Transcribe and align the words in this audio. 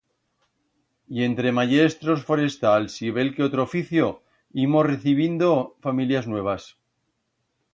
Y 1.17 1.25
entre 1.25 1.51
mayestros, 1.57 2.23
forestals 2.29 2.95
y 3.07 3.11
bel 3.17 3.29
que 3.35 3.43
otro 3.49 3.61
oficio, 3.69 4.09
imos 4.65 4.87
recibindo 4.93 5.47
familias 5.79 6.25
nuevas. 6.27 6.75